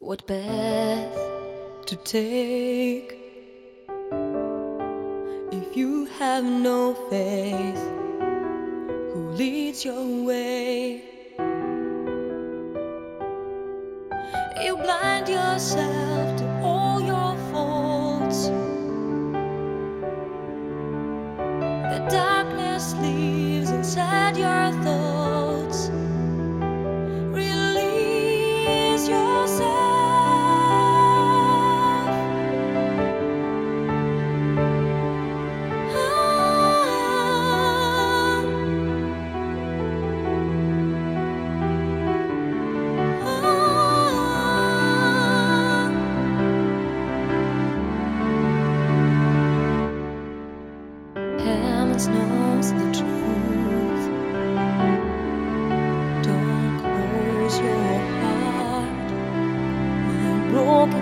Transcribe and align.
What 0.00 0.26
path 0.26 1.14
to 1.86 1.96
take 2.04 3.16
if 5.52 5.76
you 5.76 6.06
have 6.18 6.42
no 6.44 6.94
faith? 7.08 7.78
Who 9.14 9.30
leads 9.36 9.84
your 9.84 10.04
way? 10.24 11.04
You 14.64 14.76
blind 14.76 15.28
yourself 15.28 16.36
to 16.38 16.60
all 16.60 17.00
your 17.00 17.36
faults. 17.52 18.48
The 21.94 22.06
darkness 22.10 22.94
lives 22.94 23.70
inside 23.70 24.36
your 24.36 24.72
thoughts. 24.82 25.13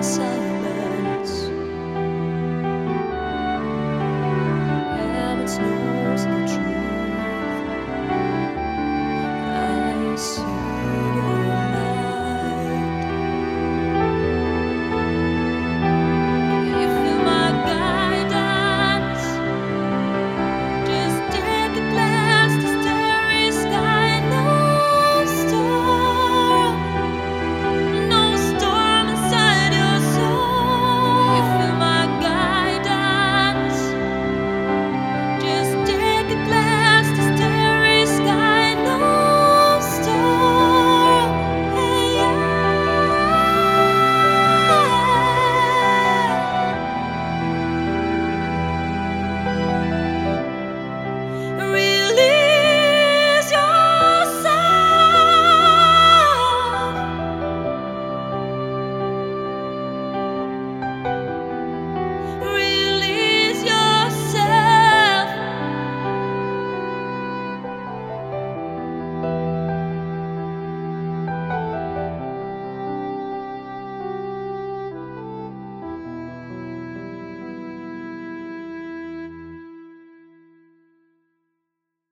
Don't 0.02 0.31